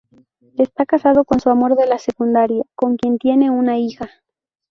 Está 0.57 0.87
casado 0.87 1.25
con 1.25 1.39
su 1.39 1.51
amor 1.51 1.75
de 1.75 1.85
la 1.85 1.99
secundaria, 1.99 2.63
con 2.73 2.97
quien 2.97 3.19
tiene 3.19 3.51
una 3.51 3.77
hija. 3.77 4.09